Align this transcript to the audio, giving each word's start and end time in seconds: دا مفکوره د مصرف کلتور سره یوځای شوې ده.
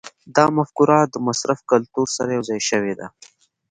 دا 0.35 0.45
مفکوره 0.57 0.99
د 1.13 1.15
مصرف 1.27 1.59
کلتور 1.71 2.07
سره 2.17 2.29
یوځای 2.37 2.59
شوې 2.69 2.93
ده. 2.99 3.07